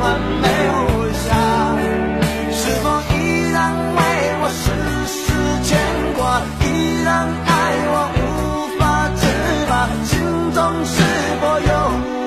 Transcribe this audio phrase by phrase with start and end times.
[0.00, 1.28] 完美无瑕
[2.50, 3.60] 是否依然
[3.96, 4.00] 为
[4.40, 4.64] 我丝
[5.06, 5.20] 丝
[5.62, 5.68] 牵
[6.16, 7.50] 挂依然爱
[7.92, 8.80] 我无法
[9.14, 9.22] 自
[9.68, 9.72] 拔。
[10.04, 10.18] 心
[10.54, 10.96] 中是
[11.40, 11.70] 否有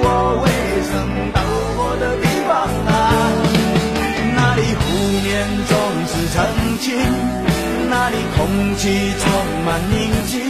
[0.05, 0.07] 我
[0.43, 0.45] 未
[0.89, 0.93] 曾
[1.33, 1.41] 到
[1.75, 2.51] 过的地方
[2.87, 2.93] 啊
[4.35, 4.81] 那里湖
[5.23, 5.33] 面
[5.67, 5.73] 总
[6.07, 6.37] 是澄
[6.79, 6.85] 清
[7.89, 9.23] 那里空气充
[9.65, 9.97] 满宁
[10.27, 10.41] 静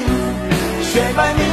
[0.84, 1.53] 雪白明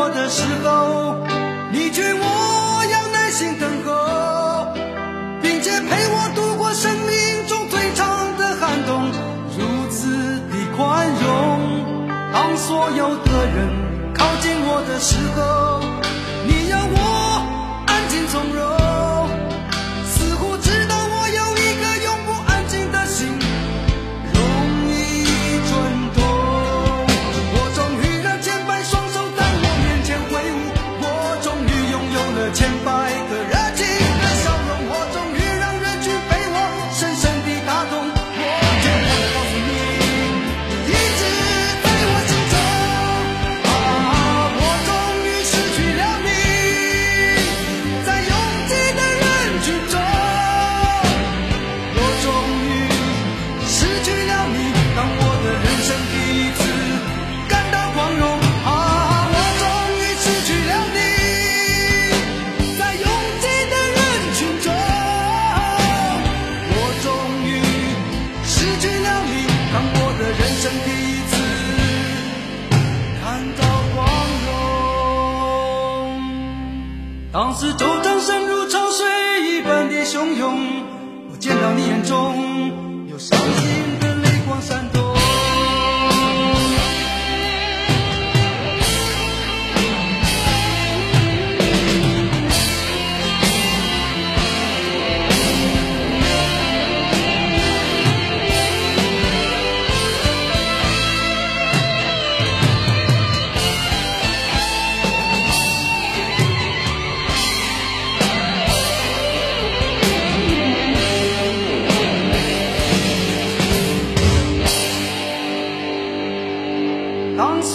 [0.00, 1.14] 我的时候，
[1.70, 4.72] 你劝我要耐心等候，
[5.42, 9.12] 并且陪我度过生命中最长的寒冬，
[9.58, 10.08] 如此
[10.48, 11.28] 的宽容。
[12.32, 15.84] 当所有的人靠近我的时候，
[77.32, 79.06] 当四周掌声如潮水
[79.48, 80.82] 一般的汹涌，
[81.30, 83.89] 我见到你眼中有伤心。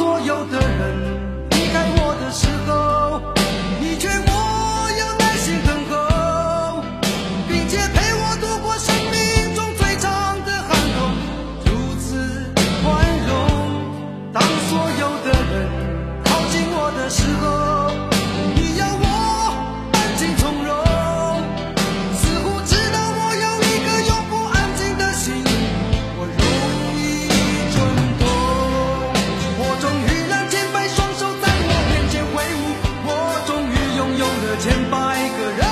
[0.06, 1.18] 所有的人
[1.50, 3.20] 离开我的时候，
[3.82, 4.30] 你劝我
[5.00, 5.94] 要耐心等候，
[7.50, 11.10] 并且陪我度过生命中最长的寒冬，
[11.66, 12.06] 如此
[12.84, 12.86] 宽
[13.26, 13.34] 容。
[14.32, 15.54] 当所有的人
[16.24, 17.45] 靠近我的时候。
[34.58, 35.65] 千百个人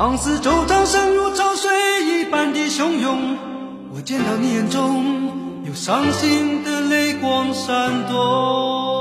[0.00, 1.70] 当四周掌声如潮水
[2.06, 3.36] 一般的汹涌，
[3.94, 8.99] 我见到你眼中有伤心的泪光闪动。